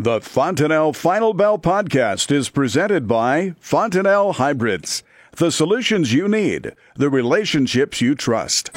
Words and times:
The 0.00 0.20
Fontanelle 0.20 0.92
Final 0.92 1.34
Bell 1.34 1.58
podcast 1.58 2.30
is 2.30 2.50
presented 2.50 3.08
by 3.08 3.54
Fontanelle 3.58 4.34
Hybrids. 4.34 5.02
The 5.32 5.50
solutions 5.50 6.12
you 6.12 6.28
need, 6.28 6.76
the 6.94 7.10
relationships 7.10 8.00
you 8.00 8.14
trust. 8.14 8.70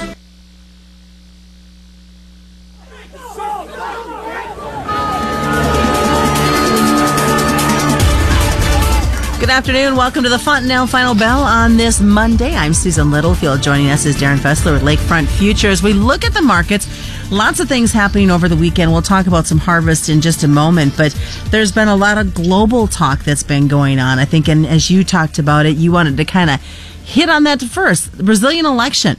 Good 9.38 9.50
afternoon. 9.50 9.96
Welcome 9.96 10.24
to 10.24 10.28
the 10.28 10.38
Fontanelle 10.38 10.86
Final 10.88 11.14
Bell 11.14 11.42
on 11.42 11.76
this 11.76 12.00
Monday. 12.00 12.54
I'm 12.54 12.72
Susan 12.72 13.10
Littlefield. 13.10 13.60
Joining 13.60 13.90
us 13.90 14.06
is 14.06 14.18
Darin 14.18 14.38
Fessler 14.38 14.72
with 14.72 14.82
Lakefront 14.82 15.26
Futures. 15.26 15.82
We 15.82 15.92
look 15.92 16.24
at 16.24 16.32
the 16.32 16.42
markets. 16.42 16.86
Lots 17.32 17.60
of 17.60 17.68
things 17.68 17.92
happening 17.92 18.30
over 18.30 18.46
the 18.46 18.56
weekend. 18.56 18.92
We'll 18.92 19.00
talk 19.00 19.26
about 19.26 19.46
some 19.46 19.56
harvest 19.56 20.10
in 20.10 20.20
just 20.20 20.44
a 20.44 20.48
moment, 20.48 20.98
but 20.98 21.18
there's 21.46 21.72
been 21.72 21.88
a 21.88 21.96
lot 21.96 22.18
of 22.18 22.34
global 22.34 22.86
talk 22.86 23.20
that's 23.20 23.42
been 23.42 23.68
going 23.68 23.98
on. 23.98 24.18
I 24.18 24.26
think, 24.26 24.48
and 24.48 24.66
as 24.66 24.90
you 24.90 25.02
talked 25.02 25.38
about 25.38 25.64
it, 25.64 25.78
you 25.78 25.90
wanted 25.90 26.18
to 26.18 26.26
kind 26.26 26.50
of 26.50 26.62
hit 27.06 27.30
on 27.30 27.44
that 27.44 27.62
first. 27.62 28.18
The 28.18 28.22
Brazilian 28.22 28.66
election. 28.66 29.16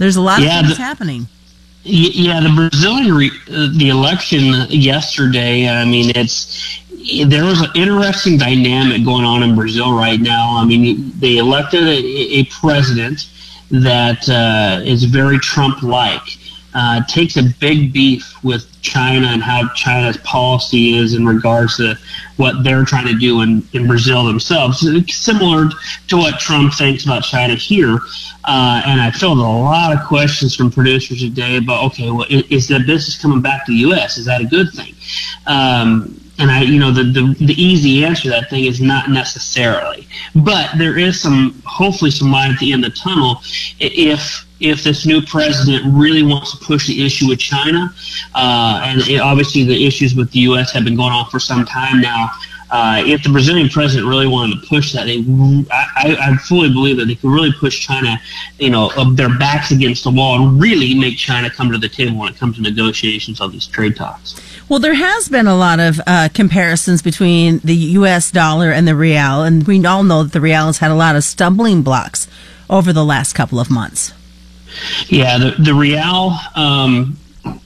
There's 0.00 0.16
a 0.16 0.20
lot 0.20 0.42
yeah, 0.42 0.58
of 0.58 0.66
things 0.66 0.78
the, 0.78 0.82
happening. 0.82 1.28
Yeah, 1.84 2.40
the 2.40 2.52
Brazilian 2.56 3.14
re, 3.14 3.30
uh, 3.48 3.68
the 3.76 3.88
election 3.88 4.66
yesterday. 4.70 5.68
I 5.68 5.84
mean, 5.84 6.10
it's 6.16 6.80
there 7.28 7.44
was 7.44 7.60
an 7.60 7.70
interesting 7.76 8.36
dynamic 8.36 9.04
going 9.04 9.24
on 9.24 9.44
in 9.44 9.54
Brazil 9.54 9.96
right 9.96 10.20
now. 10.20 10.56
I 10.56 10.64
mean, 10.64 11.12
they 11.20 11.36
elected 11.36 11.84
a, 11.84 11.98
a 12.40 12.44
president 12.46 13.28
that 13.70 14.28
uh, 14.28 14.82
is 14.84 15.04
very 15.04 15.38
Trump-like. 15.38 16.38
Uh, 16.74 17.04
takes 17.06 17.36
a 17.36 17.42
big 17.60 17.92
beef 17.92 18.42
with 18.42 18.66
China 18.82 19.28
and 19.28 19.42
how 19.42 19.68
China's 19.74 20.16
policy 20.18 20.96
is 20.96 21.14
in 21.14 21.24
regards 21.24 21.76
to 21.76 21.96
what 22.36 22.64
they're 22.64 22.84
trying 22.84 23.06
to 23.06 23.16
do 23.16 23.42
in, 23.42 23.66
in 23.72 23.86
Brazil 23.86 24.24
themselves. 24.24 24.80
Similar 25.14 25.70
to 26.08 26.16
what 26.16 26.40
Trump 26.40 26.74
thinks 26.74 27.04
about 27.04 27.22
China 27.22 27.54
here. 27.54 27.98
Uh, 28.44 28.82
and 28.84 29.00
I 29.00 29.10
filled 29.10 29.38
a 29.38 29.42
lot 29.42 29.92
of 29.92 30.04
questions 30.06 30.54
from 30.54 30.70
producers 30.70 31.20
today 31.20 31.56
about, 31.56 31.84
okay, 31.84 32.10
well, 32.10 32.26
is, 32.28 32.44
is 32.50 32.68
business 32.68 33.20
coming 33.20 33.40
back 33.40 33.64
to 33.66 33.72
the 33.72 33.78
U.S.? 33.78 34.18
Is 34.18 34.26
that 34.26 34.40
a 34.40 34.44
good 34.44 34.70
thing? 34.72 34.94
Um, 35.46 36.20
and 36.38 36.50
I, 36.50 36.62
you 36.62 36.80
know, 36.80 36.90
the, 36.90 37.04
the, 37.04 37.46
the 37.46 37.62
easy 37.62 38.04
answer 38.04 38.24
to 38.24 38.30
that 38.30 38.50
thing 38.50 38.64
is 38.64 38.80
not 38.80 39.08
necessarily, 39.08 40.06
but 40.34 40.70
there 40.76 40.98
is 40.98 41.20
some, 41.20 41.62
hopefully 41.64 42.10
some 42.10 42.30
light 42.30 42.50
at 42.50 42.58
the 42.58 42.72
end 42.72 42.84
of 42.84 42.92
the 42.92 42.98
tunnel 42.98 43.36
if, 43.78 44.43
if 44.64 44.82
this 44.82 45.04
new 45.04 45.20
president 45.22 45.84
really 45.86 46.22
wants 46.22 46.56
to 46.56 46.64
push 46.64 46.86
the 46.86 47.04
issue 47.04 47.28
with 47.28 47.38
China, 47.38 47.92
uh, 48.34 48.80
and 48.84 49.00
it, 49.08 49.20
obviously 49.20 49.64
the 49.64 49.86
issues 49.86 50.14
with 50.14 50.30
the 50.32 50.40
U.S. 50.40 50.72
have 50.72 50.84
been 50.84 50.96
going 50.96 51.12
on 51.12 51.28
for 51.30 51.38
some 51.38 51.64
time 51.64 52.00
now. 52.00 52.30
Uh, 52.70 53.02
if 53.06 53.22
the 53.22 53.28
Brazilian 53.28 53.68
president 53.68 54.08
really 54.08 54.26
wanted 54.26 54.60
to 54.60 54.66
push 54.66 54.92
that, 54.92 55.04
they, 55.04 55.22
I, 55.70 56.16
I 56.18 56.36
fully 56.38 56.70
believe 56.70 56.96
that 56.96 57.04
they 57.04 57.14
could 57.14 57.30
really 57.30 57.52
push 57.52 57.86
China, 57.86 58.20
you 58.58 58.70
know, 58.70 58.90
their 59.12 59.28
backs 59.38 59.70
against 59.70 60.02
the 60.02 60.10
wall 60.10 60.48
and 60.48 60.60
really 60.60 60.92
make 60.94 61.16
China 61.16 61.50
come 61.50 61.70
to 61.70 61.78
the 61.78 61.88
table 61.88 62.18
when 62.18 62.32
it 62.32 62.36
comes 62.36 62.56
to 62.56 62.62
negotiations 62.62 63.40
on 63.40 63.52
these 63.52 63.66
trade 63.66 63.94
talks. 63.94 64.40
Well, 64.68 64.80
there 64.80 64.94
has 64.94 65.28
been 65.28 65.46
a 65.46 65.54
lot 65.54 65.78
of 65.78 66.00
uh, 66.06 66.30
comparisons 66.32 67.02
between 67.02 67.58
the 67.58 67.76
U.S. 67.76 68.30
dollar 68.30 68.72
and 68.72 68.88
the 68.88 68.96
real, 68.96 69.42
and 69.42 69.64
we 69.66 69.84
all 69.84 70.02
know 70.02 70.22
that 70.22 70.32
the 70.32 70.40
real 70.40 70.66
has 70.66 70.78
had 70.78 70.90
a 70.90 70.96
lot 70.96 71.16
of 71.16 71.22
stumbling 71.22 71.82
blocks 71.82 72.26
over 72.68 72.92
the 72.92 73.04
last 73.04 73.34
couple 73.34 73.60
of 73.60 73.70
months. 73.70 74.14
Yeah, 75.08 75.38
the 75.38 75.54
the 75.58 75.74
real 75.74 76.36
um, 76.54 77.16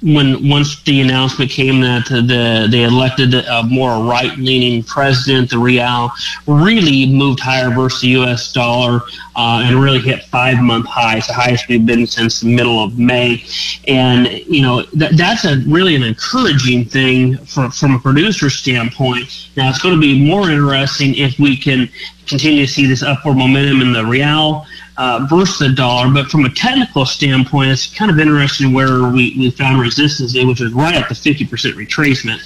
when 0.02 0.48
once 0.48 0.82
the 0.82 1.00
announcement 1.00 1.50
came 1.50 1.80
that 1.80 2.06
the 2.06 2.68
they 2.70 2.84
elected 2.84 3.34
a 3.34 3.62
more 3.64 4.04
right 4.04 4.36
leaning 4.38 4.82
president, 4.82 5.50
the 5.50 5.58
real 5.58 6.10
really 6.46 7.06
moved 7.06 7.40
higher 7.40 7.70
versus 7.70 8.00
the 8.00 8.08
U.S. 8.08 8.52
dollar 8.52 9.00
uh, 9.36 9.62
and 9.64 9.80
really 9.80 10.00
hit 10.00 10.24
five 10.24 10.58
month 10.58 10.86
highs, 10.86 11.26
the 11.26 11.32
highest 11.32 11.68
we've 11.68 11.86
been 11.86 12.06
since 12.06 12.40
the 12.40 12.54
middle 12.54 12.82
of 12.82 12.98
May. 12.98 13.44
And 13.86 14.28
you 14.46 14.62
know 14.62 14.82
that 14.94 15.16
that's 15.16 15.44
a 15.44 15.58
really 15.66 15.94
an 15.94 16.02
encouraging 16.02 16.84
thing 16.84 17.36
for, 17.38 17.70
from 17.70 17.94
a 17.94 17.98
producer 17.98 18.50
standpoint. 18.50 19.48
Now 19.56 19.68
it's 19.68 19.78
going 19.78 19.94
to 19.94 20.00
be 20.00 20.26
more 20.26 20.50
interesting 20.50 21.14
if 21.16 21.38
we 21.38 21.56
can 21.56 21.88
continue 22.26 22.66
to 22.66 22.72
see 22.72 22.86
this 22.86 23.02
upward 23.02 23.36
momentum 23.36 23.80
in 23.80 23.92
the 23.92 24.04
real 24.04 24.66
uh, 24.98 25.26
versus 25.30 25.58
the 25.58 25.70
dollar. 25.70 26.12
But 26.12 26.26
from 26.26 26.44
a 26.44 26.50
technical 26.50 27.06
standpoint, 27.06 27.70
it's 27.70 27.86
kind 27.94 28.10
of 28.10 28.18
interesting 28.18 28.74
where 28.74 29.04
we, 29.04 29.34
we 29.38 29.50
found 29.50 29.80
resistance, 29.80 30.34
which 30.34 30.60
was 30.60 30.72
right 30.74 30.94
at 30.94 31.08
the 31.08 31.14
50% 31.14 31.46
retracement 31.74 32.40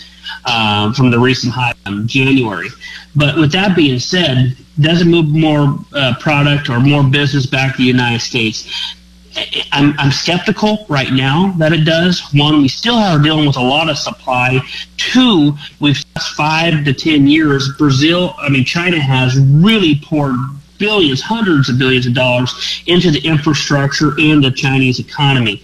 uh, 0.45 0.93
from 0.93 1.11
the 1.11 1.19
recent 1.19 1.53
high 1.53 1.75
in 1.87 2.07
January. 2.07 2.69
But 3.17 3.37
with 3.37 3.53
that 3.53 3.75
being 3.75 3.99
said, 3.99 4.57
does 4.79 5.01
it 5.01 5.07
move 5.07 5.29
more 5.29 5.79
uh, 5.95 6.15
product 6.21 6.69
or 6.69 6.79
more 6.79 7.03
business 7.03 7.47
back 7.47 7.73
to 7.73 7.79
the 7.79 7.89
United 7.89 8.21
States? 8.21 8.95
I'm, 9.73 9.95
I'm 9.99 10.13
skeptical 10.13 10.85
right 10.91 11.11
now 11.11 11.55
that 11.57 11.73
it 11.73 11.85
does. 11.85 12.21
One, 12.35 12.61
we 12.61 12.69
still 12.69 12.97
are 12.97 13.19
dealing 13.19 13.47
with 13.47 13.57
a 13.57 13.63
lot 13.63 13.89
of 13.89 13.97
supply. 13.97 14.61
Two, 14.99 15.57
we've 15.81 16.03
five 16.37 16.85
to 16.85 16.93
ten 16.93 17.27
years. 17.27 17.71
Brazil, 17.79 18.35
I 18.39 18.51
mean, 18.51 18.67
China 18.67 19.01
has 19.01 19.39
really 19.39 19.95
poured 20.05 20.37
billions, 20.83 21.23
hundreds 21.23 21.69
of 21.69 21.79
billions 21.79 22.07
of 22.07 22.13
dollars 22.13 22.83
into 22.89 23.13
the 23.13 23.21
infrastructure 23.21 24.19
and 24.19 24.43
the 24.43 24.51
Chinese 24.51 24.99
economy. 24.99 25.63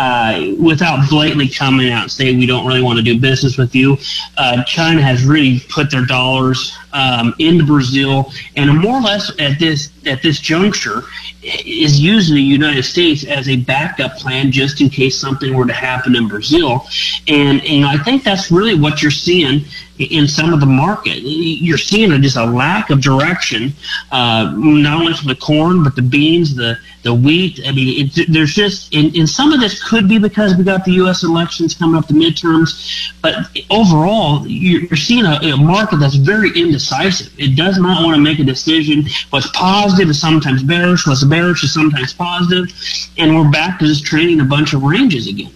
Uh, 0.00 0.54
without 0.58 1.06
blatantly 1.10 1.46
coming 1.46 1.90
out 1.90 2.04
and 2.04 2.10
saying 2.10 2.38
we 2.38 2.46
don't 2.46 2.66
really 2.66 2.80
want 2.80 2.96
to 2.96 3.02
do 3.02 3.20
business 3.20 3.58
with 3.58 3.74
you, 3.74 3.98
uh, 4.38 4.64
China 4.64 5.02
has 5.02 5.24
really 5.24 5.60
put 5.68 5.90
their 5.90 6.06
dollars 6.06 6.74
um, 6.94 7.34
into 7.38 7.66
Brazil, 7.66 8.32
and 8.56 8.74
more 8.78 8.96
or 8.96 9.02
less 9.02 9.30
at 9.38 9.58
this 9.58 9.90
at 10.06 10.22
this 10.22 10.40
juncture 10.40 11.02
is 11.42 11.98
using 12.00 12.34
the 12.34 12.42
United 12.42 12.82
States 12.82 13.24
as 13.24 13.48
a 13.48 13.56
backup 13.56 14.16
plan 14.16 14.52
just 14.52 14.80
in 14.80 14.90
case 14.90 15.18
something 15.18 15.54
were 15.54 15.66
to 15.66 15.72
happen 15.72 16.14
in 16.14 16.28
Brazil. 16.28 16.86
And, 17.28 17.64
and 17.64 17.84
I 17.84 17.96
think 17.96 18.24
that's 18.24 18.50
really 18.50 18.74
what 18.74 19.00
you're 19.00 19.10
seeing 19.10 19.64
in 19.98 20.28
some 20.28 20.52
of 20.52 20.60
the 20.60 20.66
market. 20.66 21.18
You're 21.22 21.78
seeing 21.78 22.10
just 22.22 22.36
a 22.36 22.44
lack 22.44 22.90
of 22.90 23.00
direction, 23.00 23.72
uh, 24.12 24.52
not 24.54 25.00
only 25.00 25.14
for 25.14 25.26
the 25.26 25.34
corn, 25.34 25.82
but 25.82 25.96
the 25.96 26.02
beans, 26.02 26.54
the, 26.54 26.78
the 27.02 27.14
wheat. 27.14 27.60
I 27.66 27.72
mean, 27.72 28.10
it, 28.14 28.26
there's 28.30 28.54
just, 28.54 28.94
and, 28.94 29.14
and 29.16 29.28
some 29.28 29.52
of 29.52 29.60
this 29.60 29.82
could 29.90 30.08
be 30.08 30.18
because 30.18 30.56
we 30.56 30.64
got 30.64 30.84
the 30.84 30.92
U.S. 31.02 31.24
elections 31.24 31.74
coming 31.74 31.96
up, 31.96 32.06
the 32.06 32.14
midterms, 32.14 33.12
but 33.20 33.34
overall, 33.70 34.46
you're, 34.46 34.96
seeing 34.96 35.26
a, 35.26 35.38
a 35.52 35.56
market 35.56 35.98
that's 35.98 36.14
very 36.14 36.50
indecisive. 36.58 37.32
It 37.38 37.56
does 37.56 37.78
not 37.78 38.04
want 38.04 38.14
to 38.14 38.22
make 38.22 38.38
a 38.38 38.44
decision. 38.44 39.04
What's 39.30 39.50
positive 39.50 40.08
is 40.08 40.20
sometimes 40.20 40.62
bearish, 40.62 41.06
what's 41.06 41.24
bearish 41.24 41.64
is 41.64 41.74
sometimes 41.74 42.14
positive. 42.14 42.30
positive, 42.30 43.14
and 43.18 43.36
we're 43.36 43.50
back 43.50 43.78
to 43.78 43.86
just 43.86 44.04
trading 44.04 44.40
a 44.40 44.44
bunch 44.44 44.72
of 44.72 44.82
ranges 44.82 45.26
again. 45.26 45.52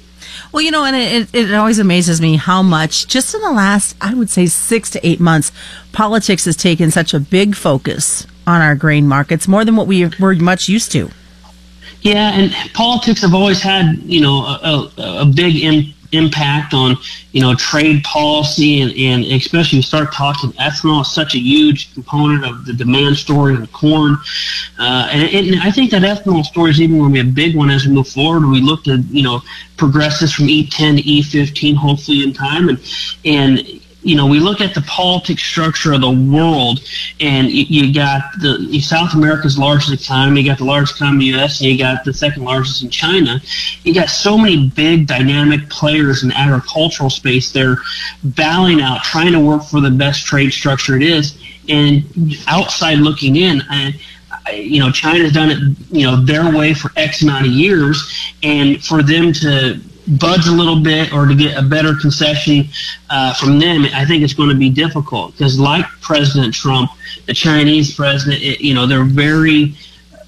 Well, 0.53 0.63
you 0.63 0.71
know, 0.71 0.85
and 0.85 0.95
it, 0.95 1.35
it 1.35 1.55
always 1.55 1.79
amazes 1.79 2.21
me 2.21 2.37
how 2.37 2.63
much, 2.63 3.09
just 3.09 3.35
in 3.35 3.41
the 3.43 3.51
last, 3.53 3.97
I 4.01 4.15
would 4.15 4.31
say, 4.31 4.47
six 4.47 4.91
to 4.91 5.07
eight 5.07 5.21
months, 5.21 5.51
politics 5.93 6.45
has 6.45 6.57
taken 6.57 6.91
such 6.91 7.13
a 7.13 7.21
big 7.21 7.57
focus 7.57 8.27
on 8.47 8.61
our 8.61 8.75
grain 8.75 9.09
markets, 9.09 9.49
more 9.49 9.65
than 9.65 9.75
what 9.75 9.87
we 9.87 10.11
were 10.21 10.35
much 10.35 10.69
used 10.69 10.93
to. 10.93 11.11
Yeah, 12.05 12.33
and 12.35 12.53
politics 12.75 13.23
have 13.23 13.33
always 13.33 13.63
had, 13.63 13.97
you 14.05 14.21
know, 14.21 14.45
a, 14.45 14.91
a, 14.99 15.23
a 15.23 15.25
big 15.25 15.57
Im- 15.57 15.95
impact 16.13 16.75
on 16.75 16.97
you 17.33 17.41
know 17.41 17.55
trade 17.55 18.05
policy 18.05 18.83
and, 18.83 18.93
and 18.93 19.25
especially 19.33 19.77
you 19.77 19.83
start 19.83 20.13
talking 20.13 20.53
ethanol 20.53 21.01
is 21.01 21.11
such 21.11 21.35
a 21.35 21.39
huge 21.39 21.93
component 21.95 22.45
of 22.45 22.65
the 22.67 22.73
demand 22.73 23.17
story 23.17 23.55
of 23.55 23.73
corn. 23.73 24.17
Uh, 24.79 25.09
and, 25.11 25.49
and, 25.49 25.63
I 25.63 25.71
think 25.71 25.91
that 25.91 26.03
ethanol 26.03 26.45
story 26.45 26.71
is 26.71 26.81
even 26.81 26.99
going 26.99 27.13
to 27.15 27.23
be 27.25 27.29
a 27.29 27.33
big 27.33 27.57
one 27.57 27.71
as 27.71 27.87
we 27.87 27.93
move 27.93 28.07
forward. 28.07 28.47
We 28.47 28.61
look 28.61 28.85
to 28.85 28.99
you 29.11 29.23
know 29.23 29.41
progress 29.77 30.21
this 30.21 30.33
from 30.33 30.47
E10 30.47 30.99
to 30.99 31.03
E15 31.03 31.75
hopefully 31.75 32.23
in 32.23 32.33
time. 32.33 32.69
And 32.69 32.79
and 33.25 33.81
you 34.05 34.17
know, 34.17 34.27
we 34.27 34.39
look 34.39 34.61
at 34.61 34.75
the 34.75 34.83
politics 34.83 35.43
structure 35.43 35.95
of 35.95 36.03
the 36.03 36.11
world, 36.11 36.81
and 37.21 37.51
you, 37.51 37.93
got 37.93 38.23
the 38.41 38.81
South 38.81 39.15
America's 39.15 39.59
largest 39.59 39.93
economy, 39.93 40.43
you 40.43 40.49
got 40.49 40.59
the 40.59 40.65
largest 40.65 40.97
economy 40.97 41.29
in 41.29 41.33
the 41.33 41.39
U.S., 41.39 41.61
and 41.61 41.71
you 41.71 41.79
got 41.79 42.05
the 42.05 42.13
second 42.13 42.45
largest 42.45 42.83
in 42.83 42.91
China. 42.91 43.41
You 43.83 43.95
got 43.95 44.11
so 44.11 44.37
many 44.37 44.69
big, 44.69 45.07
dynamic 45.07 45.71
players 45.71 46.23
in 46.23 46.29
the 46.29 46.39
agricultural 46.39 47.09
space. 47.09 47.51
They're 47.51 47.79
battling 48.23 48.83
out, 48.83 49.03
trying 49.03 49.33
to 49.33 49.41
work 49.41 49.65
for 49.65 49.81
the 49.81 49.91
best 49.91 50.27
trade 50.27 50.53
structure 50.53 50.97
it 50.97 51.03
is, 51.03 51.39
and 51.69 52.05
outside 52.47 52.99
looking 52.99 53.37
in. 53.37 53.63
I, 53.71 53.99
you 54.53 54.81
know, 54.81 54.91
China's 54.91 55.33
done 55.33 55.51
it, 55.51 55.59
you 55.91 56.03
know, 56.03 56.23
their 56.23 56.55
way 56.55 56.75
for 56.75 56.91
X 56.97 57.23
amount 57.23 57.47
of 57.47 57.53
years, 57.53 58.35
and 58.43 58.85
for 58.85 59.03
them 59.03 59.33
to 59.33 59.81
budge 60.07 60.47
a 60.47 60.53
little 60.53 60.81
bit 60.81 61.13
or 61.13 61.27
to 61.27 61.35
get 61.35 61.57
a 61.57 61.63
better 61.63 61.95
concession 61.95 62.69
uh, 63.11 63.35
from 63.35 63.59
them, 63.59 63.87
I 63.95 64.05
think 64.05 64.23
it's 64.23 64.35
going 64.35 64.51
to 64.51 64.55
be 64.55 64.71
difficult. 64.71 65.33
Because, 65.33 65.59
like 65.59 65.87
President 66.01 66.55
Trump, 66.55 66.91
the 67.27 67.35
Chinese 67.35 67.95
president, 67.95 68.43
it, 68.43 68.61
you 68.61 68.75
know, 68.75 68.87
they're 68.87 69.05
very 69.05 69.75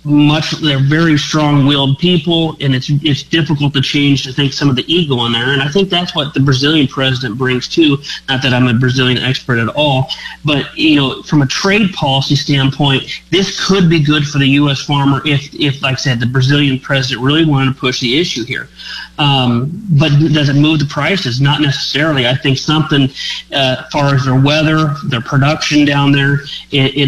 much 0.07 0.53
they're 0.61 0.79
very 0.79 1.19
strong-willed 1.19 1.99
people, 1.99 2.57
and 2.61 2.75
it's 2.75 2.89
it's 3.03 3.25
difficult 3.25 3.75
to 3.75 3.81
change. 3.81 4.23
to 4.23 4.33
think 4.33 4.53
some 4.53 4.71
of 4.71 4.77
the 4.77 4.85
ego 4.93 5.27
in 5.27 5.33
there, 5.33 5.51
and 5.51 5.61
I 5.61 5.69
think 5.69 5.91
that's 5.91 6.15
what 6.15 6.33
the 6.33 6.41
Brazilian 6.41 6.87
president 6.87 7.37
brings 7.37 7.67
too. 7.67 7.99
Not 8.29 8.41
that 8.43 8.55
I'm 8.55 8.69
a 8.69 8.75
Brazilian 8.75 9.19
expert 9.19 9.59
at 9.59 9.69
all, 9.69 10.09
but 10.45 10.77
you 10.79 10.95
know, 10.95 11.23
from 11.23 11.43
a 11.43 11.47
trade 11.47 11.93
policy 11.93 12.37
standpoint, 12.37 13.05
this 13.31 13.67
could 13.67 13.91
be 13.91 14.01
good 14.01 14.25
for 14.27 14.39
the 14.39 14.49
U.S. 14.61 14.83
farmer 14.83 15.23
if, 15.27 15.53
if 15.55 15.83
like 15.83 15.95
I 15.95 15.97
said, 15.97 16.21
the 16.21 16.27
Brazilian 16.27 16.79
president 16.79 17.25
really 17.25 17.45
wanted 17.45 17.75
to 17.75 17.81
push 17.81 18.01
the 18.01 18.19
issue 18.19 18.45
here. 18.45 18.69
Um, 19.19 19.73
but 19.99 20.11
does 20.11 20.49
it 20.49 20.57
move 20.57 20.79
the 20.79 20.87
prices? 20.87 21.41
Not 21.41 21.61
necessarily. 21.61 22.29
I 22.29 22.37
think 22.37 22.59
something 22.59 23.09
uh, 23.53 23.83
as 23.85 23.91
far 23.91 24.15
as 24.15 24.25
their 24.25 24.41
weather, 24.41 24.95
their 25.07 25.21
production 25.21 25.85
down 25.85 26.13
there, 26.13 26.41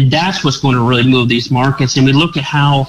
that's 0.09 0.43
what's 0.43 0.57
going 0.57 0.75
to 0.75 0.81
really 0.81 1.07
move 1.09 1.29
these 1.29 1.49
markets. 1.49 1.95
And 1.97 2.05
we 2.05 2.13
look 2.13 2.35
at 2.35 2.43
how 2.43 2.88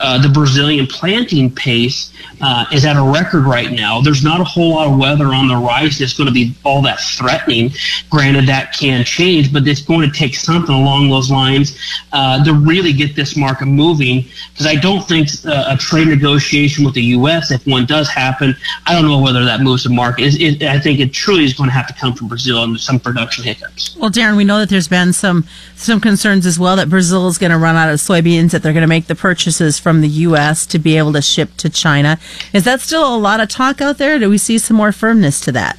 uh, 0.00 0.20
the 0.20 0.28
Brazilian 0.28 0.86
planting 0.86 1.50
pace 1.50 2.12
uh, 2.40 2.64
is 2.72 2.84
at 2.84 2.96
a 2.96 3.02
record 3.02 3.44
right 3.44 3.72
now. 3.72 4.00
There's 4.00 4.22
not 4.22 4.40
a 4.40 4.44
whole 4.44 4.74
lot 4.74 4.88
of 4.88 4.98
weather 4.98 5.26
on 5.26 5.48
the 5.48 5.56
rise 5.56 5.98
that's 5.98 6.14
going 6.14 6.28
to 6.28 6.32
be 6.32 6.54
all 6.64 6.82
that 6.82 7.00
threatening. 7.00 7.70
Granted, 8.10 8.46
that 8.46 8.72
can 8.72 9.04
change, 9.04 9.52
but 9.52 9.66
it's 9.66 9.82
going 9.82 10.08
to 10.10 10.16
take 10.16 10.34
something 10.34 10.74
along 10.74 11.10
those 11.10 11.30
lines 11.30 11.78
uh, 12.12 12.42
to 12.44 12.54
really 12.54 12.92
get 12.92 13.16
this 13.16 13.36
market 13.36 13.66
moving. 13.66 14.24
Because 14.52 14.66
I 14.66 14.76
don't 14.76 15.06
think 15.06 15.28
uh, 15.44 15.66
a 15.68 15.76
trade 15.76 16.08
negotiation 16.08 16.84
with 16.84 16.94
the 16.94 17.02
U.S., 17.02 17.50
if 17.50 17.66
one 17.66 17.86
does 17.86 18.08
happen, 18.08 18.56
I 18.86 18.92
don't 18.94 19.08
know 19.08 19.20
whether 19.20 19.44
that 19.44 19.60
moves 19.60 19.84
the 19.84 19.90
market. 19.90 20.34
It, 20.34 20.62
it, 20.62 20.68
I 20.68 20.78
think 20.78 21.00
it 21.00 21.12
truly 21.12 21.44
is 21.44 21.54
going 21.54 21.68
to 21.68 21.74
have 21.74 21.86
to 21.88 21.94
come 21.94 22.14
from 22.14 22.28
Brazil 22.28 22.62
and 22.62 22.78
some 22.78 23.00
production 23.00 23.44
hiccups. 23.44 23.96
Well, 23.96 24.10
Darin, 24.10 24.36
we 24.36 24.44
know 24.44 24.58
that 24.58 24.68
there's 24.68 24.88
been 24.88 25.12
some 25.12 25.46
some 25.74 26.00
concerns 26.00 26.44
as 26.44 26.58
well 26.58 26.76
that 26.76 26.88
Brazil 26.88 27.28
is 27.28 27.38
going 27.38 27.52
to 27.52 27.58
run 27.58 27.76
out 27.76 27.88
of 27.88 27.96
soybeans, 28.00 28.50
that 28.50 28.62
they're 28.62 28.72
going 28.72 28.82
to 28.82 28.88
make 28.88 29.06
the 29.06 29.14
purchases 29.14 29.78
from 29.88 30.02
the 30.02 30.08
U.S. 30.28 30.66
to 30.66 30.78
be 30.78 30.98
able 30.98 31.14
to 31.14 31.22
ship 31.22 31.56
to 31.56 31.70
China. 31.70 32.18
Is 32.52 32.64
that 32.64 32.82
still 32.82 33.14
a 33.14 33.16
lot 33.16 33.40
of 33.40 33.48
talk 33.48 33.80
out 33.80 33.96
there? 33.96 34.18
Do 34.18 34.28
we 34.28 34.36
see 34.36 34.58
some 34.58 34.76
more 34.76 34.92
firmness 34.92 35.40
to 35.40 35.52
that? 35.52 35.78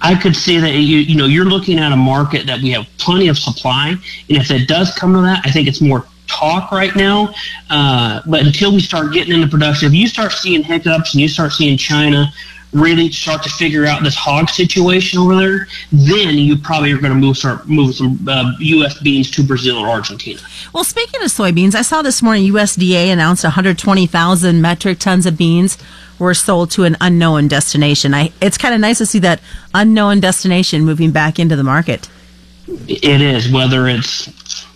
I 0.00 0.14
could 0.14 0.36
see 0.36 0.58
that 0.58 0.70
you 0.74 0.98
you 0.98 1.16
know 1.16 1.26
you're 1.26 1.46
looking 1.46 1.80
at 1.80 1.90
a 1.90 1.96
market 1.96 2.46
that 2.46 2.60
we 2.60 2.70
have 2.70 2.86
plenty 2.96 3.26
of 3.26 3.36
supply, 3.36 3.88
and 3.88 4.38
if 4.38 4.52
it 4.52 4.68
does 4.68 4.94
come 4.94 5.14
to 5.14 5.20
that, 5.22 5.42
I 5.44 5.50
think 5.50 5.66
it's 5.66 5.80
more 5.80 6.06
talk 6.28 6.70
right 6.70 6.94
now. 6.94 7.34
Uh, 7.70 8.20
but 8.24 8.46
until 8.46 8.72
we 8.72 8.78
start 8.78 9.12
getting 9.12 9.34
into 9.34 9.48
production, 9.48 9.88
if 9.88 9.94
you 9.94 10.06
start 10.06 10.30
seeing 10.30 10.62
hiccups 10.62 11.12
and 11.14 11.20
you 11.20 11.26
start 11.26 11.50
seeing 11.50 11.76
China 11.76 12.32
really 12.72 13.10
start 13.10 13.42
to 13.42 13.50
figure 13.50 13.86
out 13.86 14.02
this 14.02 14.14
hog 14.14 14.48
situation 14.48 15.18
over 15.18 15.36
there, 15.36 15.68
then 15.92 16.34
you 16.34 16.56
probably 16.56 16.92
are 16.92 16.98
going 16.98 17.12
to 17.12 17.18
move 17.18 17.36
start 17.36 17.68
moving 17.68 17.92
some 17.92 18.28
uh, 18.28 18.52
U.S. 18.58 19.00
beans 19.00 19.30
to 19.32 19.42
Brazil 19.42 19.78
or 19.78 19.88
Argentina. 19.88 20.40
Well, 20.72 20.84
speaking 20.84 21.20
of 21.22 21.28
soybeans, 21.28 21.74
I 21.74 21.82
saw 21.82 22.02
this 22.02 22.22
morning 22.22 22.50
USDA 22.52 23.12
announced 23.12 23.44
120,000 23.44 24.60
metric 24.60 24.98
tons 24.98 25.26
of 25.26 25.36
beans 25.36 25.78
were 26.18 26.34
sold 26.34 26.70
to 26.72 26.84
an 26.84 26.96
unknown 27.00 27.48
destination. 27.48 28.14
I, 28.14 28.32
it's 28.40 28.58
kind 28.58 28.74
of 28.74 28.80
nice 28.80 28.98
to 28.98 29.06
see 29.06 29.18
that 29.20 29.40
unknown 29.74 30.20
destination 30.20 30.84
moving 30.84 31.10
back 31.10 31.38
into 31.38 31.56
the 31.56 31.64
market. 31.64 32.08
It 32.86 33.20
is, 33.20 33.50
whether 33.50 33.88
it's 33.88 34.26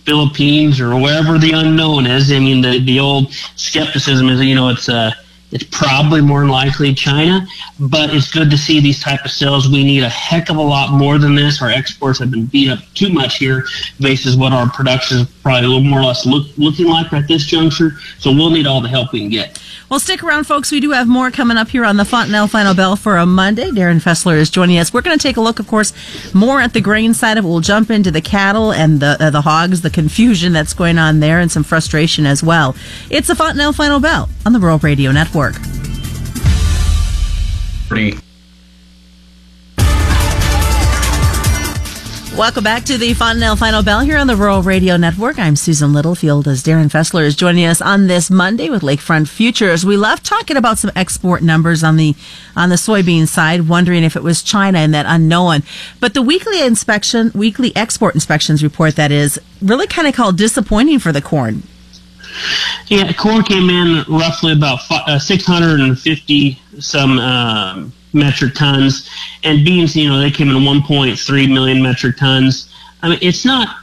Philippines 0.05 0.81
or 0.81 0.95
wherever 0.99 1.37
the 1.37 1.51
unknown 1.51 2.07
is. 2.07 2.31
I 2.31 2.39
mean, 2.39 2.61
the, 2.61 2.79
the 2.79 2.99
old 2.99 3.31
skepticism 3.55 4.27
is, 4.29 4.41
you 4.41 4.55
know, 4.55 4.69
it's 4.69 4.89
uh, 4.89 5.11
it's 5.51 5.63
probably 5.63 6.21
more 6.21 6.45
likely 6.45 6.93
China, 6.93 7.45
but 7.79 8.13
it's 8.13 8.31
good 8.31 8.49
to 8.49 8.57
see 8.57 8.79
these 8.79 9.01
type 9.01 9.23
of 9.23 9.31
sales. 9.31 9.69
We 9.69 9.83
need 9.83 10.03
a 10.03 10.09
heck 10.09 10.49
of 10.49 10.57
a 10.57 10.61
lot 10.61 10.91
more 10.91 11.17
than 11.17 11.35
this. 11.35 11.61
Our 11.61 11.69
exports 11.69 12.19
have 12.19 12.31
been 12.31 12.45
beat 12.47 12.69
up 12.69 12.79
too 12.93 13.09
much 13.09 13.37
here, 13.37 13.65
basis 13.99 14.35
what 14.35 14.53
our 14.53 14.69
production 14.69 15.27
probably 15.45 15.63
a 15.63 15.67
little 15.67 15.83
more 15.83 15.99
or 15.99 16.05
less 16.05 16.25
look, 16.25 16.47
looking 16.57 16.87
like 16.87 17.13
at 17.13 17.27
this 17.27 17.45
juncture. 17.45 17.91
So 18.17 18.31
we'll 18.31 18.49
need 18.49 18.65
all 18.65 18.81
the 18.81 18.89
help 18.89 19.13
we 19.13 19.19
can 19.19 19.29
get. 19.29 19.61
Well, 19.91 19.99
stick 19.99 20.23
around, 20.23 20.45
folks. 20.45 20.71
We 20.71 20.79
do 20.79 20.89
have 20.89 21.07
more 21.07 21.29
coming 21.29 21.55
up 21.55 21.69
here 21.69 21.85
on 21.85 21.97
the 21.97 22.03
Fontanelle 22.03 22.47
Final 22.47 22.73
Bell 22.73 22.95
for 22.95 23.17
a 23.17 23.27
Monday. 23.27 23.69
Darin 23.69 23.99
Fessler 23.99 24.37
is 24.37 24.49
joining 24.49 24.79
us. 24.79 24.91
We're 24.91 25.03
going 25.03 25.15
to 25.15 25.21
take 25.21 25.37
a 25.37 25.41
look, 25.41 25.59
of 25.59 25.67
course, 25.67 25.93
more 26.33 26.59
at 26.61 26.73
the 26.73 26.81
grain 26.81 27.13
side 27.13 27.37
of 27.37 27.45
it. 27.45 27.47
We'll 27.47 27.59
jump 27.59 27.91
into 27.91 28.09
the 28.09 28.21
cattle 28.21 28.73
and 28.73 28.99
the 28.99 29.17
uh, 29.19 29.29
the 29.29 29.41
hogs, 29.41 29.81
the 29.81 29.91
confusion 29.91 30.51
that's 30.51 30.73
going 30.73 30.97
on 30.97 31.19
there, 31.19 31.39
and 31.39 31.51
some 31.51 31.63
frustration 31.63 32.25
as 32.25 32.41
well. 32.41 32.75
It's 33.11 33.27
the 33.27 33.35
Fontanelle 33.35 33.73
Final 33.73 33.99
Bell 33.99 34.27
on 34.47 34.53
the 34.53 34.59
Rural 34.59 34.79
Radio 34.79 35.11
Network. 35.11 35.53
Pretty 37.87 38.17
Welcome 42.37 42.65
back 42.65 42.83
to 42.85 42.97
the 42.97 43.13
Fontanelle 43.13 43.55
Final 43.55 43.81
Bell 43.81 44.01
here 44.01 44.17
on 44.17 44.27
the 44.27 44.35
Rural 44.35 44.61
Radio 44.61 44.97
Network. 44.97 45.39
I'm 45.39 45.55
Susan 45.55 45.93
Littlefield 45.93 46.49
as 46.49 46.61
Darin 46.61 46.89
Fessler 46.89 47.23
is 47.23 47.33
joining 47.33 47.63
us 47.63 47.81
on 47.81 48.07
this 48.07 48.29
Monday 48.29 48.69
with 48.69 48.81
Lakefront 48.81 49.29
Futures. 49.29 49.85
We 49.85 49.95
left 49.95 50.25
talking 50.25 50.57
about 50.57 50.77
some 50.77 50.91
export 50.97 51.41
numbers 51.41 51.81
on 51.81 51.95
the 51.95 52.13
on 52.53 52.67
the 52.67 52.75
soybean 52.75 53.29
side, 53.29 53.69
wondering 53.69 54.03
if 54.03 54.17
it 54.17 54.21
was 54.21 54.43
China 54.43 54.79
and 54.79 54.93
that 54.93 55.05
unknown. 55.07 55.63
But 56.01 56.13
the 56.13 56.21
weekly 56.21 56.61
inspection, 56.61 57.31
weekly 57.33 57.73
export 57.73 58.15
inspections 58.15 58.61
report 58.61 58.97
that 58.97 59.13
is 59.13 59.39
really 59.61 59.87
kind 59.87 60.05
of 60.05 60.13
called 60.13 60.37
disappointing 60.37 60.99
for 60.99 61.13
the 61.13 61.21
corn. 61.21 61.63
Yeah, 62.87 63.13
corn 63.13 63.43
came 63.43 63.69
in 63.69 64.03
roughly 64.09 64.51
about 64.51 64.79
uh, 64.91 65.19
650 65.19 66.59
some. 66.79 67.17
Um, 67.17 67.93
metric 68.15 68.55
tons, 68.55 69.09
and 69.43 69.63
beans, 69.63 69.95
you 69.95 70.09
know, 70.09 70.19
they 70.19 70.31
came 70.31 70.49
in 70.49 70.55
1.3 70.55 71.53
million 71.53 71.81
metric 71.81 72.17
tons. 72.17 72.73
I 73.03 73.09
mean, 73.09 73.19
it's 73.21 73.45
not 73.45 73.77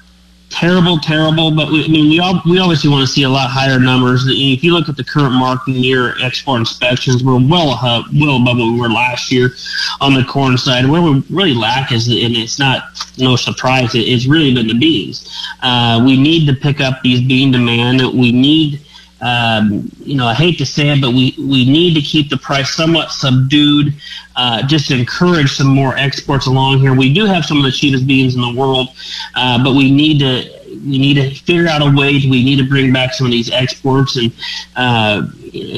terrible, 0.52 0.98
terrible, 0.98 1.50
but 1.50 1.70
we, 1.70 1.84
I 1.84 1.88
mean, 1.88 2.10
we 2.10 2.20
all, 2.20 2.40
we 2.44 2.58
obviously 2.58 2.90
want 2.90 3.06
to 3.06 3.12
see 3.12 3.22
a 3.22 3.28
lot 3.28 3.50
higher 3.50 3.80
numbers. 3.80 4.24
If 4.26 4.62
you 4.62 4.72
look 4.72 4.88
at 4.88 4.96
the 4.96 5.04
current 5.04 5.32
market 5.32 5.72
year 5.72 6.14
export 6.22 6.60
inspections, 6.60 7.24
we're 7.24 7.40
well 7.40 7.72
above, 7.72 8.06
well 8.14 8.36
above 8.36 8.58
what 8.58 8.72
we 8.72 8.80
were 8.80 8.88
last 8.88 9.32
year 9.32 9.54
on 10.00 10.14
the 10.14 10.24
corn 10.24 10.56
side. 10.58 10.86
Where 10.86 11.02
we 11.02 11.22
really 11.30 11.54
lack 11.54 11.92
is, 11.92 12.08
and 12.08 12.36
it's 12.36 12.58
not 12.58 12.84
no 13.18 13.36
surprise, 13.36 13.94
it's 13.94 14.26
really 14.26 14.54
been 14.54 14.68
the 14.68 14.78
beans. 14.78 15.28
Uh, 15.62 16.02
we 16.04 16.20
need 16.20 16.46
to 16.46 16.54
pick 16.54 16.80
up 16.80 17.02
these 17.02 17.20
bean 17.20 17.50
demand. 17.50 18.00
We 18.00 18.32
need 18.32 18.80
um, 19.22 19.88
you 20.00 20.16
know, 20.16 20.26
I 20.26 20.34
hate 20.34 20.58
to 20.58 20.66
say 20.66 20.88
it, 20.88 21.00
but 21.00 21.10
we, 21.10 21.34
we 21.38 21.64
need 21.64 21.94
to 21.94 22.00
keep 22.00 22.28
the 22.28 22.36
price 22.36 22.74
somewhat 22.74 23.12
subdued, 23.12 23.94
uh, 24.34 24.66
just 24.66 24.88
to 24.88 24.98
encourage 24.98 25.52
some 25.52 25.68
more 25.68 25.96
exports 25.96 26.46
along 26.46 26.80
here. 26.80 26.92
We 26.92 27.14
do 27.14 27.24
have 27.26 27.44
some 27.44 27.58
of 27.58 27.62
the 27.62 27.70
cheapest 27.70 28.06
beans 28.06 28.34
in 28.34 28.40
the 28.40 28.52
world, 28.52 28.88
uh, 29.36 29.62
but 29.62 29.74
we 29.74 29.90
need 29.90 30.18
to 30.18 30.62
we 30.72 30.98
need 30.98 31.14
to 31.14 31.34
figure 31.34 31.68
out 31.68 31.82
a 31.82 31.96
way. 31.96 32.18
To, 32.18 32.30
we 32.30 32.42
need 32.42 32.56
to 32.56 32.68
bring 32.68 32.92
back 32.92 33.14
some 33.14 33.26
of 33.26 33.30
these 33.30 33.50
exports, 33.50 34.16
and 34.16 34.32
uh, 34.74 35.28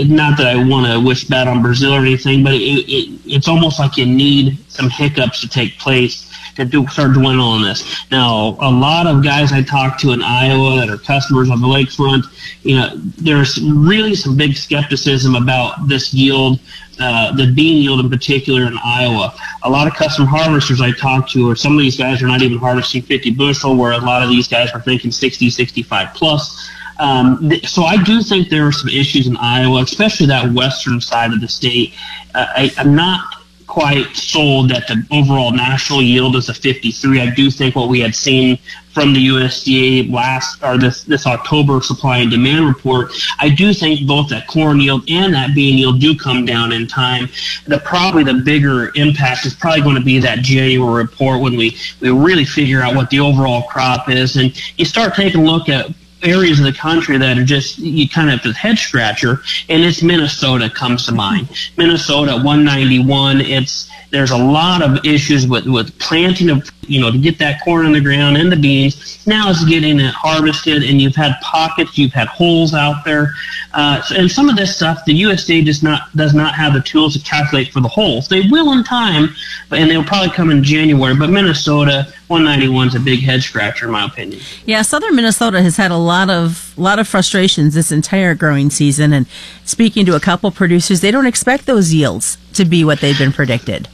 not 0.06 0.38
that 0.38 0.46
I 0.46 0.56
want 0.56 0.86
to 0.86 1.06
wish 1.06 1.24
bad 1.24 1.46
on 1.46 1.60
Brazil 1.60 1.92
or 1.92 2.00
anything, 2.00 2.42
but 2.42 2.54
it, 2.54 2.58
it, 2.58 3.20
it's 3.26 3.48
almost 3.48 3.78
like 3.78 3.98
you 3.98 4.06
need 4.06 4.58
some 4.70 4.88
hiccups 4.88 5.42
to 5.42 5.48
take 5.48 5.78
place 5.78 6.33
to 6.56 6.64
do, 6.64 6.86
start 6.88 7.12
dwindling 7.12 7.38
on 7.38 7.62
this. 7.62 7.84
Now, 8.10 8.56
a 8.60 8.70
lot 8.70 9.06
of 9.06 9.22
guys 9.22 9.52
I 9.52 9.62
talk 9.62 9.98
to 9.98 10.12
in 10.12 10.22
Iowa 10.22 10.76
that 10.76 10.90
are 10.90 10.98
customers 10.98 11.50
on 11.50 11.60
the 11.60 11.66
lakefront, 11.66 12.24
you 12.62 12.76
know, 12.76 12.90
there's 12.96 13.60
really 13.60 14.14
some 14.14 14.36
big 14.36 14.56
skepticism 14.56 15.34
about 15.34 15.88
this 15.88 16.14
yield, 16.14 16.60
uh, 17.00 17.34
the 17.34 17.52
bean 17.52 17.82
yield 17.82 18.00
in 18.00 18.10
particular 18.10 18.66
in 18.66 18.78
Iowa. 18.84 19.34
A 19.64 19.70
lot 19.70 19.86
of 19.86 19.94
custom 19.94 20.26
harvesters 20.26 20.80
I 20.80 20.92
talk 20.92 21.28
to, 21.30 21.50
or 21.50 21.56
some 21.56 21.72
of 21.72 21.78
these 21.78 21.96
guys 21.96 22.22
are 22.22 22.26
not 22.26 22.42
even 22.42 22.58
harvesting 22.58 23.02
50 23.02 23.30
bushel, 23.32 23.76
where 23.76 23.92
a 23.92 23.98
lot 23.98 24.22
of 24.22 24.28
these 24.28 24.48
guys 24.48 24.70
are 24.72 24.80
thinking 24.80 25.10
60, 25.10 25.50
65 25.50 26.14
plus. 26.14 26.70
Um, 26.98 27.48
th- 27.50 27.68
so 27.68 27.84
I 27.84 28.02
do 28.02 28.22
think 28.22 28.48
there 28.48 28.66
are 28.66 28.72
some 28.72 28.88
issues 28.88 29.26
in 29.26 29.36
Iowa, 29.36 29.82
especially 29.82 30.26
that 30.26 30.52
western 30.52 31.00
side 31.00 31.32
of 31.32 31.40
the 31.40 31.48
state. 31.48 31.94
Uh, 32.34 32.46
I, 32.48 32.72
I'm 32.78 32.94
not 32.94 33.33
quite 33.74 34.14
sold 34.14 34.68
that 34.68 34.86
the 34.86 35.04
overall 35.10 35.50
national 35.50 36.00
yield 36.00 36.36
is 36.36 36.48
a 36.48 36.54
53. 36.54 37.20
I 37.20 37.30
do 37.30 37.50
think 37.50 37.74
what 37.74 37.88
we 37.88 37.98
had 37.98 38.14
seen 38.14 38.56
from 38.92 39.12
the 39.12 39.26
USDA 39.26 40.12
last 40.12 40.62
or 40.62 40.78
this 40.78 41.02
this 41.02 41.26
October 41.26 41.80
supply 41.80 42.18
and 42.18 42.30
demand 42.30 42.68
report, 42.68 43.10
I 43.40 43.48
do 43.48 43.74
think 43.74 44.06
both 44.06 44.28
that 44.28 44.46
corn 44.46 44.80
yield 44.80 45.10
and 45.10 45.34
that 45.34 45.56
bean 45.56 45.76
yield 45.76 46.00
do 46.00 46.16
come 46.16 46.44
down 46.44 46.70
in 46.70 46.86
time. 46.86 47.28
The 47.66 47.80
probably 47.80 48.22
the 48.22 48.34
bigger 48.34 48.92
impact 48.94 49.44
is 49.44 49.54
probably 49.54 49.80
going 49.80 49.96
to 49.96 50.04
be 50.04 50.20
that 50.20 50.38
January 50.38 51.02
report 51.02 51.40
when 51.40 51.56
we 51.56 51.76
we 52.00 52.10
really 52.10 52.44
figure 52.44 52.80
out 52.80 52.94
what 52.94 53.10
the 53.10 53.18
overall 53.18 53.62
crop 53.62 54.08
is 54.08 54.36
and 54.36 54.54
you 54.78 54.84
start 54.84 55.16
taking 55.16 55.40
a 55.40 55.44
look 55.44 55.68
at 55.68 55.90
areas 56.24 56.58
of 56.58 56.64
the 56.64 56.72
country 56.72 57.18
that 57.18 57.38
are 57.38 57.44
just 57.44 57.78
you 57.78 58.08
kind 58.08 58.30
of 58.30 58.44
a 58.44 58.52
head 58.52 58.78
scratcher, 58.78 59.42
and 59.68 59.82
it's 59.82 60.02
Minnesota 60.02 60.70
comes 60.70 61.06
to 61.06 61.12
mind. 61.12 61.48
Minnesota 61.76 62.32
191. 62.32 63.40
It's 63.40 63.90
there's 64.10 64.30
a 64.30 64.36
lot 64.36 64.80
of 64.80 65.04
issues 65.04 65.46
with 65.46 65.66
with 65.66 65.98
planting 65.98 66.48
of 66.48 66.70
you 66.86 67.00
know 67.00 67.10
to 67.10 67.18
get 67.18 67.38
that 67.38 67.62
corn 67.64 67.84
in 67.84 67.92
the 67.92 68.00
ground 68.00 68.36
and 68.36 68.50
the 68.50 68.56
beans. 68.56 69.26
Now 69.26 69.50
it's 69.50 69.64
getting 69.64 69.98
it 69.98 70.14
harvested, 70.14 70.84
and 70.84 71.02
you've 71.02 71.16
had 71.16 71.34
pockets, 71.42 71.98
you've 71.98 72.12
had 72.12 72.28
holes 72.28 72.74
out 72.74 73.04
there, 73.04 73.32
uh, 73.72 74.02
and 74.14 74.30
some 74.30 74.48
of 74.48 74.56
this 74.56 74.76
stuff 74.76 75.04
the 75.04 75.22
USDA 75.22 75.64
does 75.66 75.82
not 75.82 76.14
does 76.16 76.32
not 76.32 76.54
have 76.54 76.74
the 76.74 76.80
tools 76.80 77.14
to 77.14 77.20
calculate 77.20 77.72
for 77.72 77.80
the 77.80 77.88
holes. 77.88 78.28
They 78.28 78.42
will 78.48 78.72
in 78.72 78.84
time, 78.84 79.34
and 79.72 79.90
they'll 79.90 80.04
probably 80.04 80.30
come 80.30 80.50
in 80.50 80.62
January. 80.62 81.16
But 81.16 81.30
Minnesota 81.30 82.12
191 82.28 82.88
is 82.88 82.94
a 82.94 83.00
big 83.00 83.20
head 83.20 83.42
scratcher 83.42 83.86
in 83.86 83.92
my 83.92 84.04
opinion. 84.04 84.40
Yeah, 84.64 84.82
southern 84.82 85.14
Minnesota 85.14 85.60
has 85.62 85.76
had 85.76 85.90
a 85.90 85.96
lot 85.96 86.30
of 86.30 86.72
lot 86.78 86.98
of 86.98 87.06
frustrations 87.06 87.74
this 87.74 87.92
entire 87.92 88.34
growing 88.34 88.70
season. 88.70 89.12
And 89.12 89.26
speaking 89.64 90.06
to 90.06 90.16
a 90.16 90.20
couple 90.20 90.50
producers, 90.50 91.00
they 91.00 91.10
don't 91.10 91.26
expect 91.26 91.66
those 91.66 91.92
yields 91.92 92.38
to 92.54 92.64
be 92.64 92.84
what 92.84 93.00
they've 93.00 93.18
been 93.18 93.32
predicted. 93.32 93.88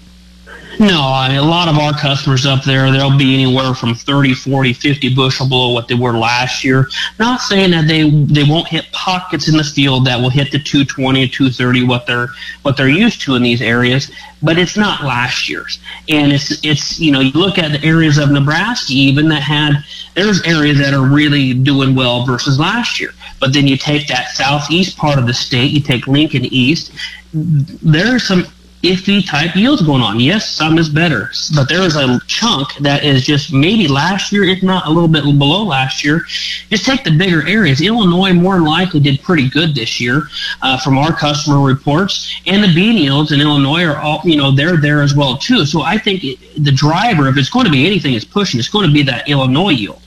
No, 0.80 1.02
I 1.02 1.28
mean, 1.28 1.36
a 1.36 1.42
lot 1.42 1.68
of 1.68 1.76
our 1.76 1.92
customers 1.92 2.46
up 2.46 2.64
there, 2.64 2.90
they'll 2.90 3.18
be 3.18 3.34
anywhere 3.34 3.74
from 3.74 3.94
30, 3.94 4.32
40, 4.32 4.72
50 4.72 5.14
bushel 5.14 5.46
below 5.46 5.74
what 5.74 5.88
they 5.88 5.94
were 5.94 6.16
last 6.16 6.64
year. 6.64 6.88
Not 7.18 7.42
saying 7.42 7.72
that 7.72 7.86
they 7.86 8.08
they 8.08 8.44
won't 8.44 8.66
hit 8.66 8.90
pockets 8.90 9.46
in 9.46 9.58
the 9.58 9.62
field 9.62 10.06
that 10.06 10.18
will 10.18 10.30
hit 10.30 10.50
the 10.50 10.58
220, 10.58 11.28
230, 11.28 11.84
what 11.84 12.06
they're 12.06 12.28
what 12.62 12.78
they're 12.78 12.88
used 12.88 13.20
to 13.20 13.34
in 13.34 13.42
these 13.42 13.60
areas, 13.60 14.10
but 14.42 14.56
it's 14.56 14.74
not 14.74 15.04
last 15.04 15.50
year's. 15.50 15.80
And 16.08 16.32
it's 16.32 16.64
it's 16.64 16.98
you 16.98 17.12
know 17.12 17.20
you 17.20 17.32
look 17.32 17.58
at 17.58 17.72
the 17.72 17.86
areas 17.86 18.16
of 18.16 18.30
Nebraska 18.30 18.94
even 18.94 19.28
that 19.28 19.42
had 19.42 19.84
there's 20.14 20.40
areas 20.46 20.78
that 20.78 20.94
are 20.94 21.06
really 21.06 21.52
doing 21.52 21.94
well 21.94 22.24
versus 22.24 22.58
last 22.58 22.98
year. 22.98 23.10
But 23.38 23.52
then 23.52 23.66
you 23.66 23.76
take 23.76 24.08
that 24.08 24.30
southeast 24.30 24.96
part 24.96 25.18
of 25.18 25.26
the 25.26 25.34
state, 25.34 25.72
you 25.72 25.80
take 25.82 26.06
Lincoln 26.06 26.46
East, 26.46 26.90
there 27.34 28.14
are 28.14 28.18
some 28.18 28.46
iffy 28.82 29.26
type 29.26 29.54
yields 29.54 29.82
going 29.82 30.02
on. 30.02 30.18
Yes, 30.20 30.48
some 30.48 30.78
is 30.78 30.88
better, 30.88 31.30
but 31.54 31.68
there 31.68 31.82
is 31.82 31.96
a 31.96 32.18
chunk 32.26 32.74
that 32.76 33.04
is 33.04 33.24
just 33.24 33.52
maybe 33.52 33.86
last 33.86 34.32
year, 34.32 34.44
if 34.44 34.62
not 34.62 34.86
a 34.86 34.90
little 34.90 35.08
bit 35.08 35.24
below 35.24 35.64
last 35.64 36.02
year. 36.02 36.22
Just 36.70 36.86
take 36.86 37.04
the 37.04 37.10
bigger 37.10 37.46
areas. 37.46 37.80
Illinois 37.80 38.32
more 38.32 38.54
than 38.54 38.64
likely 38.64 39.00
did 39.00 39.22
pretty 39.22 39.48
good 39.48 39.74
this 39.74 40.00
year 40.00 40.22
uh, 40.62 40.78
from 40.78 40.96
our 40.96 41.12
customer 41.12 41.60
reports, 41.60 42.40
and 42.46 42.62
the 42.64 42.74
bean 42.74 42.96
yields 42.96 43.32
in 43.32 43.40
Illinois 43.40 43.84
are 43.84 43.96
all 43.96 44.20
you 44.24 44.36
know 44.36 44.50
they're 44.50 44.76
there 44.76 45.02
as 45.02 45.14
well 45.14 45.36
too. 45.36 45.66
So 45.66 45.82
I 45.82 45.98
think 45.98 46.22
the 46.56 46.72
driver, 46.72 47.28
if 47.28 47.36
it's 47.36 47.50
going 47.50 47.66
to 47.66 47.72
be 47.72 47.86
anything, 47.86 48.14
is 48.14 48.24
pushing. 48.24 48.58
It's 48.58 48.68
going 48.68 48.86
to 48.86 48.92
be 48.92 49.02
that 49.02 49.28
Illinois 49.28 49.70
yield. 49.70 50.00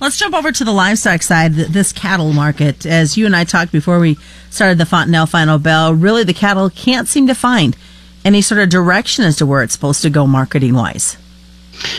Let's 0.00 0.16
jump 0.16 0.32
over 0.32 0.52
to 0.52 0.62
the 0.62 0.72
livestock 0.72 1.22
side, 1.22 1.54
this 1.54 1.92
cattle 1.92 2.32
market. 2.32 2.86
As 2.86 3.16
you 3.16 3.26
and 3.26 3.34
I 3.34 3.42
talked 3.42 3.72
before 3.72 3.98
we 3.98 4.16
started 4.48 4.78
the 4.78 4.86
Fontanelle 4.86 5.26
Final 5.26 5.58
Bell, 5.58 5.92
really 5.92 6.22
the 6.22 6.32
cattle 6.32 6.70
can't 6.70 7.08
seem 7.08 7.26
to 7.26 7.34
find 7.34 7.76
any 8.28 8.42
sort 8.42 8.60
of 8.60 8.68
direction 8.68 9.24
as 9.24 9.36
to 9.36 9.46
where 9.46 9.62
it's 9.62 9.72
supposed 9.72 10.02
to 10.02 10.10
go 10.10 10.26
marketing 10.26 10.74
wise. 10.74 11.16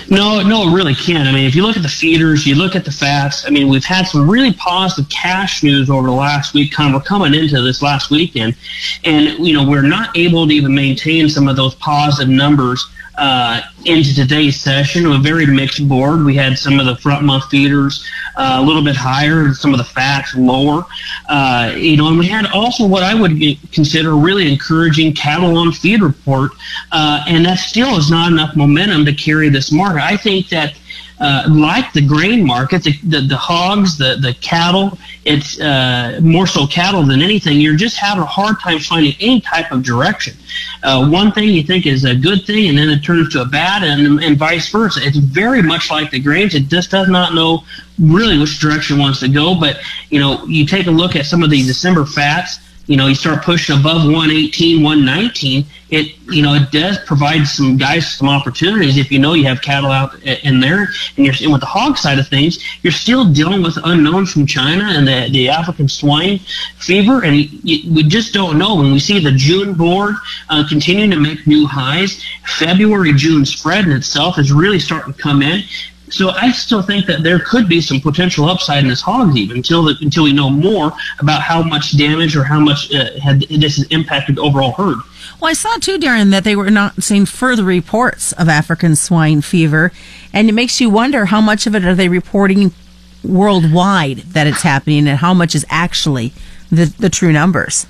No, 0.10 0.42
no, 0.42 0.68
it 0.68 0.74
really 0.74 0.96
can't. 0.96 1.28
I 1.28 1.32
mean, 1.32 1.46
if 1.46 1.56
you 1.56 1.64
look 1.64 1.78
at 1.78 1.84
the 1.84 1.90
feeders, 1.90 2.46
you 2.46 2.56
look 2.56 2.76
at 2.76 2.86
the 2.86 2.92
fats. 2.92 3.46
I 3.46 3.50
mean, 3.50 3.70
we've 3.70 3.86
had 3.86 4.08
some 4.08 4.30
really 4.30 4.54
positive 4.54 5.10
cash 5.10 5.64
news 5.64 5.90
over 5.90 6.08
the 6.08 6.14
last 6.14 6.54
week. 6.54 6.72
Kind 6.72 6.94
of, 6.94 7.02
we're 7.02 7.06
coming 7.06 7.34
into 7.34 7.62
this 7.62 7.82
last 7.82 8.10
weekend, 8.10 8.56
and 9.04 9.46
you 9.46 9.54
know, 9.54 9.68
we're 9.68 9.82
not 9.82 10.18
able 10.18 10.48
to 10.48 10.54
even 10.54 10.74
maintain 10.74 11.30
some 11.30 11.48
of 11.48 11.56
those 11.56 11.76
positive 11.76 12.30
numbers 12.30 12.86
uh, 13.20 13.62
into 13.86 14.16
today's 14.16 14.60
session. 14.60 15.06
A 15.06 15.18
very 15.20 15.46
mixed 15.46 15.88
board. 15.88 16.24
We 16.24 16.36
had 16.36 16.58
some 16.58 16.80
of 16.80 16.86
the 16.86 16.96
front 16.96 17.26
month 17.26 17.46
feeders 17.50 18.06
uh, 18.38 18.60
a 18.60 18.66
little 18.66 18.84
bit 18.84 18.96
higher, 18.96 19.54
some 19.54 19.74
of 19.74 19.78
the 19.78 19.84
fats 19.84 20.34
lower. 20.36 20.86
Uh, 21.28 21.74
you 21.76 21.98
know, 21.98 22.08
and 22.08 22.18
we 22.18 22.28
had 22.28 22.46
also 22.48 22.88
what 22.88 23.04
I 23.04 23.14
would 23.14 23.40
consider 23.72 24.16
really 24.16 24.52
encouraging 24.52 25.14
cattle 25.14 25.58
on 25.58 25.72
feed 25.74 26.02
report, 26.02 26.52
uh, 26.92 27.24
and 27.28 27.46
that 27.46 27.60
still 27.60 27.98
is 27.98 28.10
not 28.10 28.32
enough 28.32 28.56
momentum 28.56 29.06
to 29.06 29.14
carry 29.14 29.50
this 29.70 29.78
market. 29.78 30.04
I 30.04 30.18
think 30.18 30.50
that 30.50 30.78
uh, 31.20 31.46
like 31.50 31.92
the 31.92 32.02
grain 32.02 32.46
market, 32.46 32.84
the, 32.84 32.94
the, 33.04 33.22
the, 33.22 33.36
hogs, 33.36 33.98
the, 33.98 34.18
the 34.22 34.34
cattle, 34.36 34.98
it's 35.26 35.60
uh, 35.60 36.18
more 36.22 36.48
so 36.48 36.66
cattle 36.66 37.04
than 37.04 37.22
anything. 37.22 37.60
You're 37.60 37.76
just 37.76 37.98
having 37.98 38.24
a 38.24 38.26
hard 38.26 38.60
time 38.62 38.80
finding 38.80 39.14
any 39.20 39.42
type 39.42 39.72
of 39.72 39.84
direction. 39.84 40.38
Uh, 40.82 41.10
one 41.10 41.34
thing 41.34 41.50
you 41.50 41.64
think 41.64 41.86
is 41.86 42.06
a 42.06 42.16
good 42.16 42.46
thing, 42.46 42.70
and 42.70 42.78
then 42.78 42.90
it 42.90 43.04
turns 43.04 43.30
to 43.34 43.42
a 43.42 43.46
bad, 43.46 43.84
and, 43.84 44.24
and 44.24 44.38
vice 44.38 44.70
versa. 44.70 45.02
It's 45.04 45.18
very 45.18 45.62
much 45.62 45.92
like 45.92 46.10
the 46.10 46.20
grains. 46.20 46.56
It 46.56 46.70
just 46.70 46.90
does 46.92 47.10
not 47.10 47.34
know 47.34 47.66
really 48.00 48.38
which 48.38 48.60
direction 48.60 48.98
it 48.98 49.02
wants 49.02 49.20
to 49.20 49.28
go. 49.28 49.60
But, 49.60 49.82
you 50.10 50.22
know, 50.22 50.46
you 50.46 50.66
take 50.66 50.88
a 50.88 50.92
look 50.92 51.18
at 51.18 51.26
some 51.26 51.44
of 51.44 51.50
the 51.50 51.62
December 51.64 52.06
fats 52.06 52.60
you 52.90 52.98
know, 52.98 53.06
you 53.06 53.14
start 53.14 53.44
pushing 53.44 53.78
above 53.78 54.04
118, 54.04 54.82
119, 54.82 55.64
it, 55.92 56.16
you 56.28 56.42
know, 56.42 56.54
it 56.54 56.72
does 56.72 57.00
provide 57.06 57.46
some 57.48 57.78
guys 57.78 58.12
some 58.12 58.30
opportunities 58.30 58.98
if 58.98 59.12
you 59.12 59.20
know 59.20 59.34
you 59.34 59.46
have 59.46 59.62
cattle 59.62 59.92
out 59.92 60.22
in 60.24 60.60
there. 60.60 60.90
And 61.18 61.26
you're 61.26 61.36
and 61.42 61.52
with 61.52 61.62
the 61.62 61.68
hog 61.68 61.98
side 61.98 62.20
of 62.20 62.28
things, 62.28 62.64
you're 62.84 62.94
still 62.94 63.26
dealing 63.26 63.64
with 63.64 63.78
unknowns 63.84 64.32
from 64.32 64.46
China 64.46 64.84
and 64.86 65.08
the, 65.08 65.30
the 65.32 65.50
African 65.50 65.90
swine 65.90 66.40
fever. 66.78 67.24
And 67.24 67.36
we 67.64 68.04
just 68.04 68.34
don't 68.34 68.58
know. 68.58 68.76
When 68.76 68.92
we 68.92 69.00
see 69.00 69.20
the 69.20 69.32
June 69.32 69.74
board 69.74 70.16
uh, 70.50 70.68
continuing 70.68 71.12
to 71.12 71.20
make 71.20 71.48
new 71.48 71.66
highs, 71.66 72.24
February, 72.58 73.14
June 73.14 73.46
spread 73.46 73.86
in 73.86 73.92
itself 73.92 74.38
is 74.38 74.52
really 74.52 74.80
starting 74.80 75.14
to 75.14 75.22
come 75.22 75.42
in. 75.42 75.64
So 76.12 76.30
I 76.30 76.52
still 76.52 76.82
think 76.82 77.06
that 77.06 77.24
there 77.24 77.40
could 77.40 77.70
be 77.70 77.82
some 77.82 78.02
potential 78.02 78.46
upside 78.46 78.84
in 78.84 78.90
this 78.90 79.02
hogs 79.02 79.36
even 79.36 79.58
until 79.58 79.84
the, 79.84 79.96
until 80.02 80.24
we 80.24 80.34
know 80.34 80.50
more 80.50 80.92
about 81.20 81.42
how 81.42 81.62
much 81.62 81.98
damage 81.98 82.36
or 82.36 82.44
how 82.44 82.60
much 82.60 82.94
uh, 82.94 83.20
had, 83.20 83.42
this 83.42 83.78
has 83.78 83.88
impacted 83.88 84.38
the 84.38 84.42
overall 84.42 84.72
herd. 84.72 84.98
Well, 85.40 85.50
I 85.50 85.54
saw 85.54 85.78
too, 85.78 85.98
Darin, 85.98 86.32
that 86.32 86.44
they 86.44 86.56
were 86.56 86.70
not 86.70 87.02
seeing 87.04 87.26
further 87.26 87.64
reports 87.64 88.32
of 88.34 88.50
African 88.50 88.96
swine 88.96 89.42
fever, 89.42 89.92
and 90.34 90.50
it 90.50 90.54
makes 90.54 90.82
you 90.82 90.90
wonder 90.90 91.26
how 91.26 91.40
much 91.40 91.66
of 91.66 91.76
it 91.76 91.86
are 91.86 91.96
they 91.96 92.10
reporting 92.10 92.74
worldwide 93.24 94.18
that 94.18 94.48
it's 94.48 94.64
happening, 94.64 95.08
and 95.08 95.20
how 95.20 95.34
much 95.34 95.56
is 95.56 95.66
actually 95.70 96.34
the 96.70 96.86
the 96.86 97.10
true 97.10 97.32
numbers. 97.32 97.86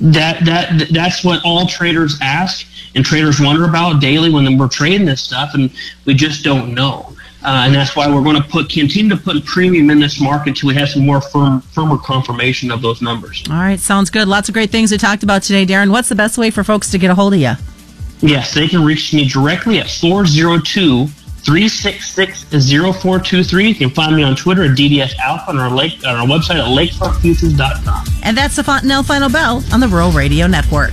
That 0.00 0.44
that 0.44 0.88
that's 0.90 1.22
what 1.22 1.40
all 1.44 1.66
traders 1.66 2.18
ask 2.20 2.66
and 2.94 3.04
traders 3.04 3.40
wonder 3.40 3.64
about 3.64 4.00
daily 4.00 4.30
when 4.30 4.58
we're 4.58 4.68
trading 4.68 5.06
this 5.06 5.22
stuff, 5.22 5.54
and 5.54 5.70
we 6.04 6.14
just 6.14 6.42
don't 6.42 6.74
know. 6.74 7.14
Uh, 7.44 7.64
and 7.66 7.74
that's 7.74 7.94
why 7.94 8.12
we're 8.12 8.22
going 8.22 8.40
to 8.40 8.48
put 8.48 8.68
continue 8.68 9.14
to 9.14 9.16
put 9.16 9.36
a 9.36 9.40
premium 9.42 9.90
in 9.90 10.00
this 10.00 10.20
market 10.20 10.50
until 10.50 10.68
we 10.68 10.74
have 10.74 10.88
some 10.88 11.06
more 11.06 11.20
firm, 11.20 11.60
firmer 11.60 11.96
confirmation 11.96 12.70
of 12.70 12.82
those 12.82 13.00
numbers. 13.00 13.44
All 13.48 13.56
right, 13.56 13.78
sounds 13.78 14.10
good. 14.10 14.26
Lots 14.26 14.48
of 14.48 14.54
great 14.54 14.70
things 14.70 14.90
we 14.90 14.98
talked 14.98 15.22
about 15.22 15.42
today, 15.42 15.64
Darin. 15.64 15.92
What's 15.92 16.08
the 16.08 16.16
best 16.16 16.36
way 16.36 16.50
for 16.50 16.64
folks 16.64 16.90
to 16.90 16.98
get 16.98 17.10
a 17.10 17.14
hold 17.14 17.34
of 17.34 17.40
you? 17.40 17.52
Yes, 18.20 18.52
they 18.52 18.66
can 18.66 18.84
reach 18.84 19.14
me 19.14 19.28
directly 19.28 19.78
at 19.78 19.88
402 19.88 21.06
366 21.06 22.44
0423. 22.44 23.68
You 23.68 23.74
can 23.74 23.90
find 23.90 24.16
me 24.16 24.22
on 24.24 24.34
Twitter 24.34 24.64
at 24.64 24.72
DDS 24.72 25.16
Alpha 25.18 25.50
and 25.50 25.60
our, 25.60 25.70
lake, 25.70 26.04
on 26.04 26.16
our 26.16 26.26
website 26.26 26.56
at 26.56 26.66
lakefrontfutures.com. 26.66 28.04
And 28.24 28.36
that's 28.36 28.56
the 28.56 28.64
Fontanelle 28.64 29.04
Final 29.04 29.30
Bell 29.30 29.62
on 29.72 29.80
the 29.80 29.88
Rural 29.88 30.10
Radio 30.10 30.46
Network. 30.46 30.92